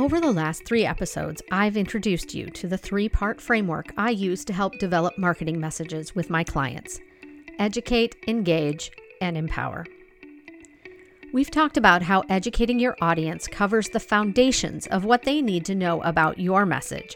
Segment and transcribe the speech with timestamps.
[0.00, 4.46] Over the last three episodes, I've introduced you to the three part framework I use
[4.46, 7.00] to help develop marketing messages with my clients
[7.58, 9.84] educate, engage, and empower.
[11.34, 15.74] We've talked about how educating your audience covers the foundations of what they need to
[15.74, 17.14] know about your message,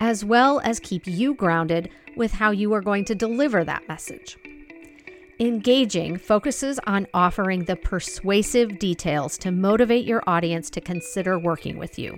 [0.00, 4.38] as well as keep you grounded with how you are going to deliver that message.
[5.42, 11.98] Engaging focuses on offering the persuasive details to motivate your audience to consider working with
[11.98, 12.16] you.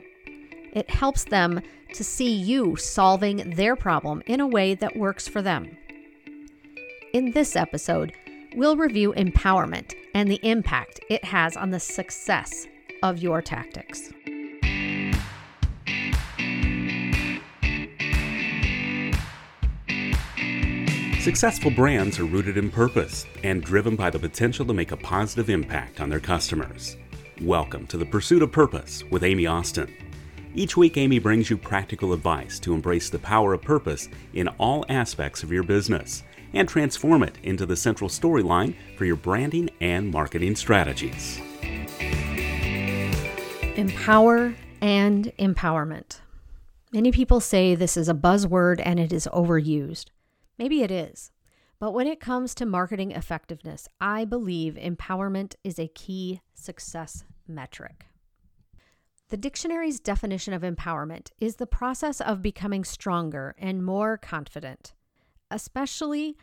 [0.74, 1.62] It helps them
[1.94, 5.74] to see you solving their problem in a way that works for them.
[7.14, 8.12] In this episode,
[8.56, 12.66] we'll review empowerment and the impact it has on the success
[13.02, 14.12] of your tactics.
[21.24, 25.48] Successful brands are rooted in purpose and driven by the potential to make a positive
[25.48, 26.98] impact on their customers.
[27.40, 29.90] Welcome to the Pursuit of Purpose with Amy Austin.
[30.54, 34.84] Each week, Amy brings you practical advice to embrace the power of purpose in all
[34.90, 40.10] aspects of your business and transform it into the central storyline for your branding and
[40.10, 41.40] marketing strategies.
[43.76, 46.20] Empower and empowerment.
[46.92, 50.10] Many people say this is a buzzword and it is overused.
[50.58, 51.30] Maybe it is.
[51.78, 58.06] But when it comes to marketing effectiveness, I believe empowerment is a key success metric.
[59.28, 64.94] The dictionary's definition of empowerment is the process of becoming stronger and more confident,
[65.50, 66.36] especially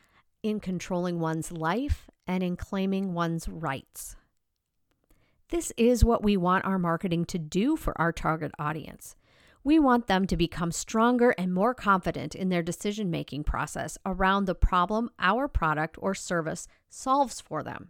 [0.43, 4.15] in controlling one's life and in claiming one's rights.
[5.49, 9.15] This is what we want our marketing to do for our target audience.
[9.63, 14.45] We want them to become stronger and more confident in their decision making process around
[14.45, 17.89] the problem our product or service solves for them.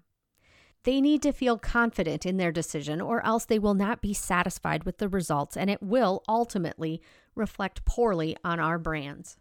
[0.83, 4.83] They need to feel confident in their decision, or else they will not be satisfied
[4.83, 7.01] with the results, and it will ultimately
[7.35, 9.37] reflect poorly on our brands.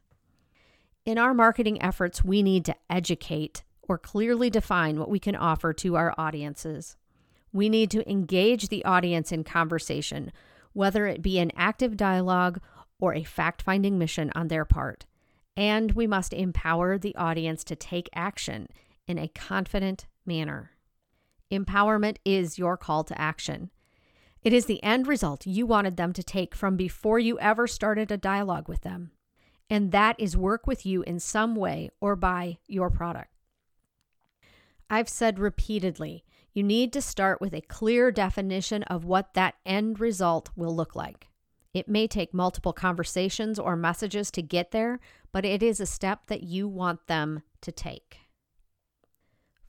[1.07, 5.73] In our marketing efforts, we need to educate or clearly define what we can offer
[5.73, 6.97] to our audiences.
[7.53, 10.31] We need to engage the audience in conversation
[10.73, 12.61] whether it be an active dialogue
[12.99, 15.07] or a fact finding mission on their part.
[15.57, 18.69] And we must empower the audience to take action
[19.07, 20.73] in a confident manner.
[21.51, 23.71] Empowerment is your call to action.
[24.43, 28.11] It is the end result you wanted them to take from before you ever started
[28.11, 29.11] a dialogue with them.
[29.69, 33.31] And that is work with you in some way or buy your product.
[34.89, 40.01] I've said repeatedly you need to start with a clear definition of what that end
[40.01, 41.29] result will look like.
[41.73, 44.99] It may take multiple conversations or messages to get there,
[45.33, 48.19] but it is a step that you want them to take.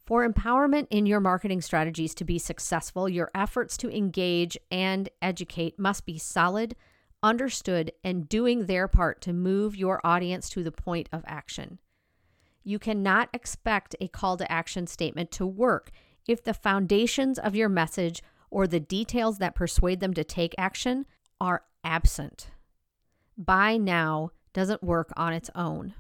[0.04, 5.78] For empowerment in your marketing strategies to be successful, your efforts to engage and educate
[5.78, 6.76] must be solid,
[7.22, 11.78] understood, and doing their part to move your audience to the point of action.
[12.64, 15.92] You cannot expect a call to action statement to work
[16.28, 21.06] if the foundations of your message or the details that persuade them to take action
[21.40, 22.52] are absent.
[23.38, 25.94] Buy now doesn't work on its own.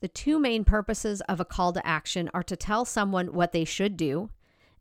[0.00, 3.64] The two main purposes of a call to action are to tell someone what they
[3.64, 4.30] should do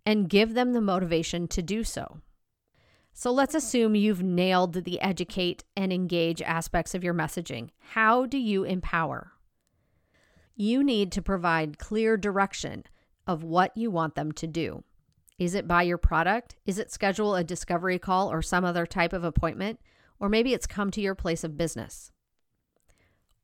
[0.05, 2.21] and give them the motivation to do so.
[3.13, 7.69] So let's assume you've nailed the educate and engage aspects of your messaging.
[7.91, 9.31] How do you empower?
[10.55, 12.83] You need to provide clear direction
[13.27, 14.83] of what you want them to do.
[15.37, 16.55] Is it buy your product?
[16.65, 19.79] Is it schedule a discovery call or some other type of appointment?
[20.19, 22.11] Or maybe it's come to your place of business.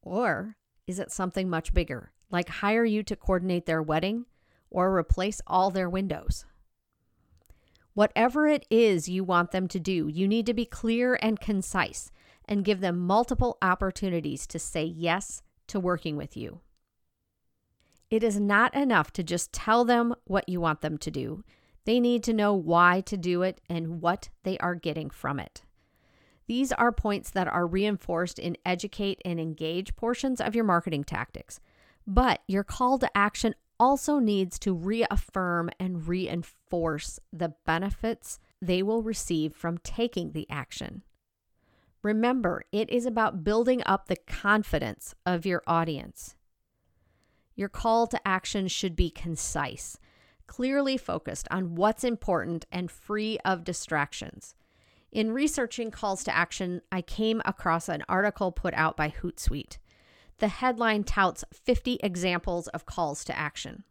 [0.02, 0.56] Or
[0.88, 4.26] is it something much bigger, like hire you to coordinate their wedding
[4.70, 6.46] or replace all their windows?
[7.94, 12.10] Whatever it is you want them to do, you need to be clear and concise
[12.46, 16.62] and give them multiple opportunities to say yes to working with you.
[18.12, 21.44] It is not enough to just tell them what you want them to do.
[21.86, 25.64] They need to know why to do it and what they are getting from it.
[26.46, 31.62] These are points that are reinforced in educate and engage portions of your marketing tactics.
[32.06, 39.02] But your call to action also needs to reaffirm and reinforce the benefits they will
[39.02, 41.04] receive from taking the action.
[42.04, 46.36] Remember, it is about building up the confidence of your audience.
[47.62, 50.00] Your call to action should be concise,
[50.48, 54.56] clearly focused on what's important, and free of distractions.
[55.12, 59.78] In researching calls to action, I came across an article put out by Hootsuite.
[60.40, 63.84] The headline touts 50 examples of calls to action.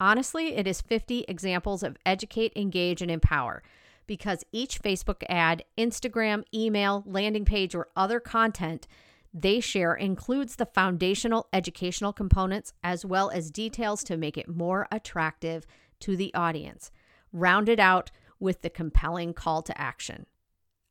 [0.00, 3.62] Honestly, it is 50 examples of educate, engage, and empower
[4.06, 8.88] because each Facebook ad, Instagram, email, landing page, or other content
[9.32, 14.88] they share includes the foundational educational components as well as details to make it more
[14.90, 15.66] attractive
[16.00, 16.90] to the audience,
[17.32, 18.10] rounded out
[18.40, 20.26] with the compelling call to action.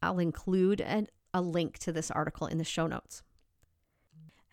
[0.01, 3.23] I'll include a, a link to this article in the show notes.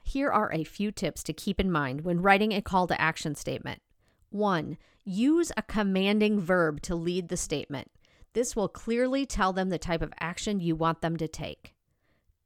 [0.03, 3.35] Here are a few tips to keep in mind when writing a call to action
[3.35, 3.82] statement.
[4.31, 7.91] One, use a commanding verb to lead the statement.
[8.32, 11.75] This will clearly tell them the type of action you want them to take.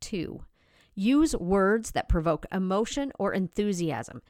[0.00, 0.44] Two,
[0.94, 4.22] use words that provoke emotion or enthusiasm.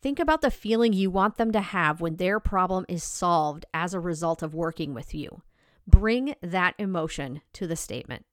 [0.00, 3.94] Think about the feeling you want them to have when their problem is solved as
[3.94, 5.42] a result of working with you.
[5.86, 8.24] Bring that emotion to the statement.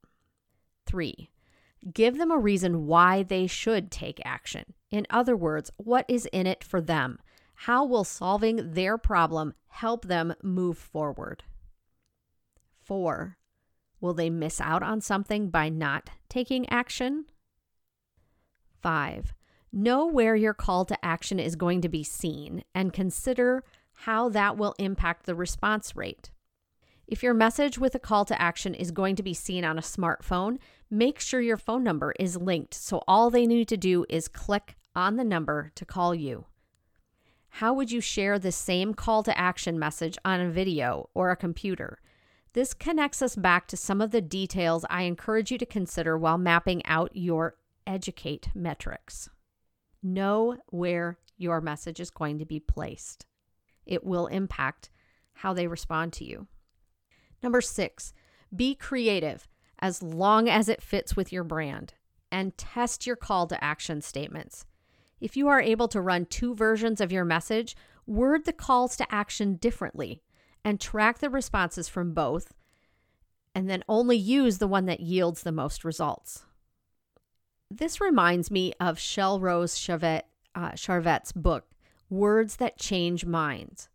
[0.85, 1.29] Three,
[1.93, 4.73] Give them a reason why they should take action.
[4.89, 7.19] In other words, what is in it for them?
[7.53, 11.43] How will solving their problem help them move forward?
[12.83, 13.37] Four,
[14.01, 17.25] will they miss out on something by not taking action?
[18.85, 19.33] Five,
[19.73, 24.57] know where your call to action is going to be seen and consider how that
[24.57, 26.29] will impact the response rate.
[27.07, 29.81] If your message with a call to action is going to be seen on a
[29.81, 30.59] smartphone,
[30.91, 34.75] make sure your phone number is linked so all they need to do is click
[34.95, 36.45] on the number to call you.
[37.49, 41.35] How would you share the same call to action message on a video or a
[41.35, 41.97] computer?
[42.53, 46.37] This connects us back to some of the details I encourage you to consider while
[46.37, 47.55] mapping out your
[47.87, 49.29] educate metrics.
[50.01, 53.25] Know where your message is going to be placed.
[53.85, 54.89] It will impact
[55.33, 56.47] how they respond to you.
[57.43, 58.13] Number six,
[58.55, 59.47] be creative
[59.79, 61.93] as long as it fits with your brand
[62.31, 64.65] and test your call to action statements.
[65.19, 69.13] If you are able to run two versions of your message, word the calls to
[69.13, 70.21] action differently
[70.63, 72.53] and track the responses from both,
[73.53, 76.45] and then only use the one that yields the most results.
[77.71, 81.65] This reminds me of Shelle Rose uh, Charvet's book,
[82.09, 83.89] Words That Change Minds.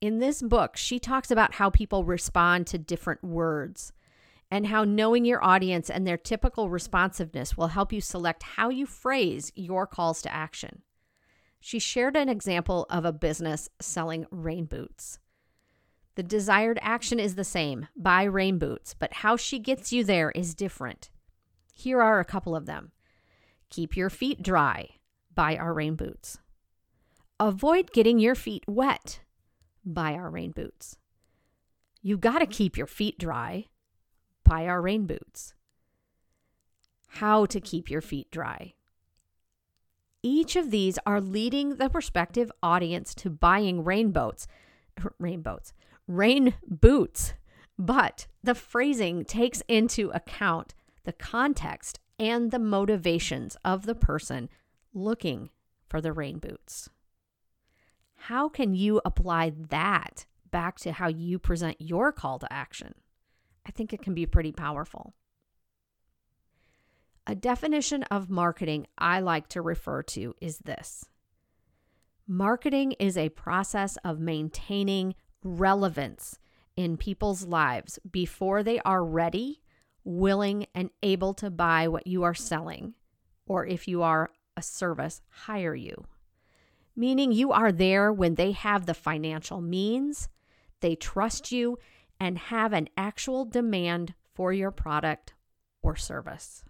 [0.00, 3.92] In this book, she talks about how people respond to different words
[4.48, 8.86] and how knowing your audience and their typical responsiveness will help you select how you
[8.86, 10.82] phrase your calls to action.
[11.58, 15.18] She shared an example of a business selling rain boots.
[16.14, 20.30] The desired action is the same buy rain boots, but how she gets you there
[20.30, 21.10] is different.
[21.74, 22.92] Here are a couple of them
[23.70, 24.90] Keep your feet dry,
[25.34, 26.38] buy our rain boots.
[27.38, 29.20] Avoid getting your feet wet,
[29.84, 30.98] buy our rain boots.
[32.06, 33.64] You got to keep your feet dry.
[34.44, 35.54] Buy our rain boots.
[37.08, 38.74] How to keep your feet dry.
[40.22, 44.46] Each of these are leading the prospective audience to buying rainboats,
[44.96, 45.72] rainboats, rain boats.
[46.06, 47.34] Rain boots.
[47.76, 54.48] But the phrasing takes into account the context and the motivations of the person
[54.94, 55.50] looking
[55.88, 56.88] for the rain boots.
[58.14, 62.94] How can you apply that back to how you present your call to action?
[63.66, 65.14] I think it can be pretty powerful.
[67.26, 71.06] A definition of marketing I like to refer to is this
[72.28, 75.14] Marketing is a process of maintaining
[75.44, 76.38] relevance
[76.76, 79.60] in people's lives before they are ready,
[80.06, 82.94] willing, and able to buy what you are selling,
[83.46, 86.06] or if you are a service, hire you
[86.96, 90.28] meaning you are there when they have the financial means,
[90.80, 91.78] they trust you,
[92.18, 95.34] and have an actual demand for your product
[95.82, 96.64] or service.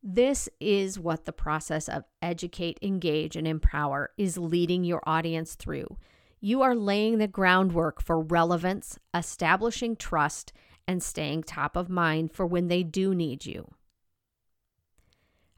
[0.00, 5.98] This is what the process of educate, engage, and empower is leading your audience through.
[6.40, 10.52] You are laying the groundwork for relevance, establishing trust,
[10.88, 13.70] and staying top of mind for when they do need you.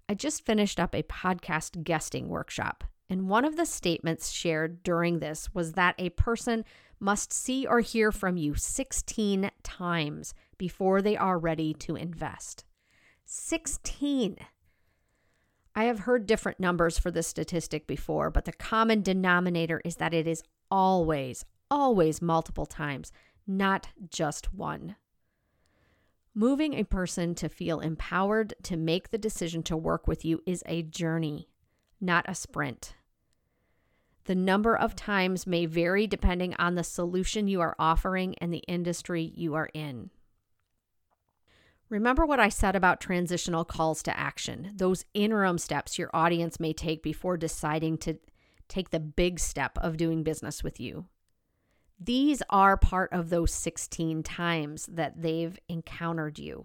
[0.09, 5.21] I just finished up a podcast guesting workshop, and one of the statements shared during
[5.21, 6.65] this was that a person
[6.99, 12.65] must see or hear from you 16 times before they are ready to invest.
[13.25, 14.37] 16.
[15.77, 20.13] I have heard different numbers for this statistic before, but the common denominator is that
[20.13, 23.13] it is always, always multiple times,
[23.47, 24.97] not just one.
[26.35, 30.63] Moving a person to feel empowered to make the decision to work with you is
[30.67, 31.49] a journey,
[32.01, 32.95] not a sprint.
[34.25, 38.63] The number of times may vary depending on the solution you are offering and the
[38.69, 40.11] industry you are in.
[41.89, 46.73] Remember what I said about transitional calls to action, those interim steps your audience may
[46.73, 48.19] take before deciding to
[48.69, 51.07] take the big step of doing business with you.
[52.03, 56.65] These are part of those 16 times that they've encountered you.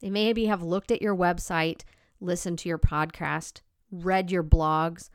[0.00, 1.82] They maybe have looked at your website,
[2.20, 5.08] listened to your podcast, read your blogs,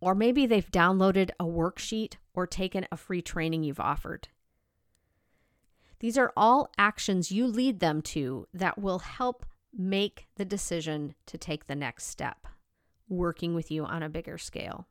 [0.00, 4.28] or maybe they've downloaded a worksheet or taken a free training you've offered.
[6.00, 9.44] These are all actions you lead them to that will help
[9.76, 12.46] make the decision to take the next step,
[13.08, 14.86] working with you on a bigger scale.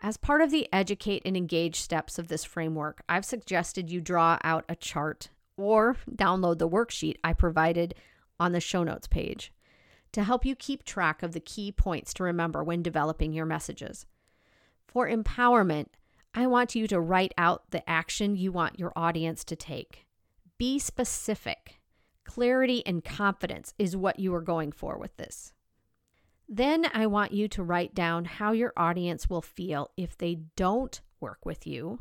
[0.00, 4.38] As part of the educate and engage steps of this framework, I've suggested you draw
[4.44, 7.94] out a chart or download the worksheet I provided
[8.38, 9.52] on the show notes page
[10.12, 14.06] to help you keep track of the key points to remember when developing your messages.
[14.86, 15.86] For empowerment,
[16.32, 20.06] I want you to write out the action you want your audience to take.
[20.56, 21.80] Be specific.
[22.24, 25.52] Clarity and confidence is what you are going for with this.
[26.48, 31.00] Then I want you to write down how your audience will feel if they don't
[31.20, 32.00] work with you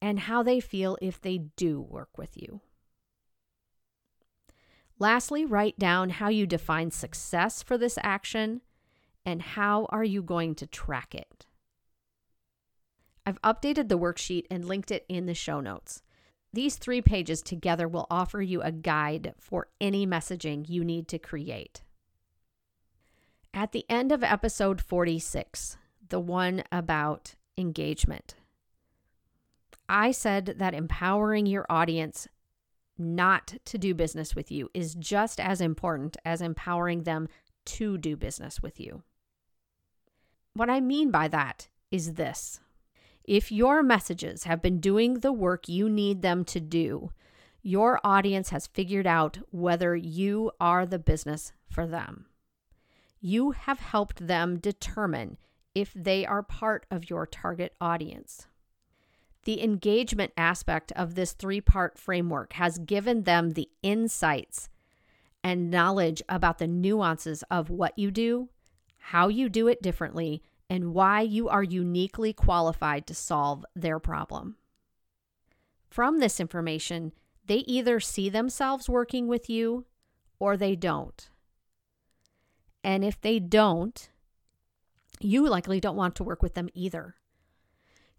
[0.00, 2.60] and how they feel if they do work with you.
[4.98, 8.62] Lastly, write down how you define success for this action
[9.24, 11.46] and how are you going to track it.
[13.26, 16.02] I've updated the worksheet and linked it in the show notes.
[16.52, 21.18] These three pages together will offer you a guide for any messaging you need to
[21.18, 21.82] create.
[23.60, 25.76] At the end of episode 46,
[26.08, 28.34] the one about engagement,
[29.86, 32.26] I said that empowering your audience
[32.96, 37.28] not to do business with you is just as important as empowering them
[37.66, 39.02] to do business with you.
[40.54, 42.60] What I mean by that is this
[43.24, 47.10] if your messages have been doing the work you need them to do,
[47.60, 52.24] your audience has figured out whether you are the business for them.
[53.20, 55.36] You have helped them determine
[55.74, 58.46] if they are part of your target audience.
[59.44, 64.68] The engagement aspect of this three part framework has given them the insights
[65.42, 68.48] and knowledge about the nuances of what you do,
[68.98, 74.56] how you do it differently, and why you are uniquely qualified to solve their problem.
[75.88, 77.12] From this information,
[77.46, 79.86] they either see themselves working with you
[80.38, 81.28] or they don't.
[82.82, 84.08] And if they don't,
[85.20, 87.16] you likely don't want to work with them either.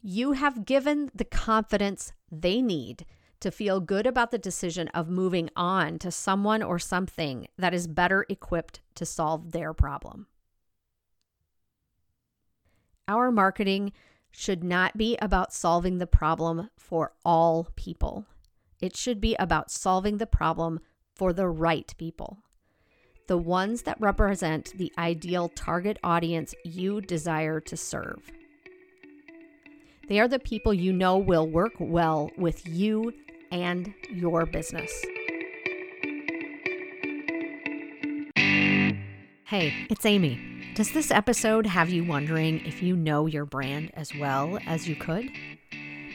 [0.01, 3.05] You have given the confidence they need
[3.39, 7.87] to feel good about the decision of moving on to someone or something that is
[7.87, 10.27] better equipped to solve their problem.
[13.07, 13.93] Our marketing
[14.31, 18.25] should not be about solving the problem for all people.
[18.79, 20.79] It should be about solving the problem
[21.15, 22.39] for the right people,
[23.31, 28.29] the ones that represent the ideal target audience you desire to serve.
[30.09, 33.13] They are the people you know will work well with you
[33.49, 34.91] and your business.
[38.35, 40.73] Hey, it's Amy.
[40.75, 44.97] Does this episode have you wondering if you know your brand as well as you
[44.97, 45.29] could?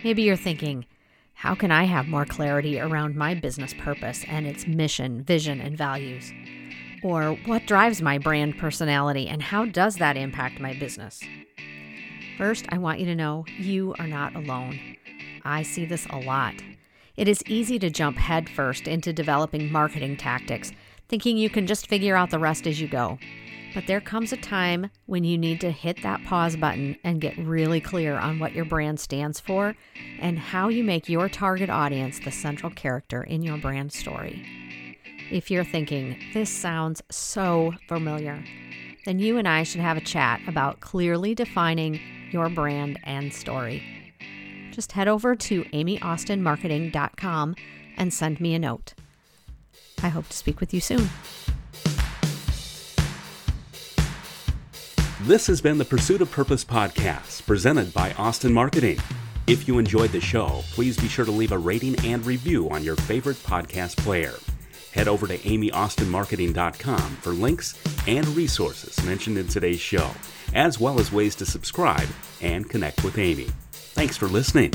[0.05, 0.85] Maybe you're thinking,
[1.33, 5.79] how can I have more clarity around my business purpose and its mission, vision, and
[5.79, 6.31] values?
[7.07, 11.21] Or what drives my brand personality and how does that impact my business?
[12.37, 14.81] First, I want you to know you are not alone.
[15.45, 16.55] I see this a lot.
[17.17, 20.73] It is easy to jump headfirst into developing marketing tactics,
[21.09, 23.21] thinking you can just figure out the rest as you go.
[23.73, 27.39] But there comes a time when you need to hit that pause button and get
[27.39, 29.77] really clear on what your brand stands for
[30.19, 34.66] and how you make your target audience the central character in your brand story.
[35.31, 38.45] If you're thinking, this sounds so familiar,
[39.05, 43.83] then you and I should have a chat about clearly defining your brand and story.
[44.71, 47.57] Just head over to amyaustinmarketing.com
[47.97, 48.95] and send me a note.
[50.01, 51.09] I hope to speak with you soon.
[55.23, 59.01] This has been the Pursuit of Purpose podcast presented by Austin Marketing.
[59.49, 62.85] If you enjoyed the show, please be sure to leave a rating and review on
[62.85, 64.35] your favorite podcast player.
[64.97, 70.11] Head over to amyaustinmarketing.com for links and resources mentioned in today's show
[70.55, 72.09] as well as ways to subscribe
[72.41, 73.49] and connect with Amy.
[73.73, 74.73] Thanks for listening.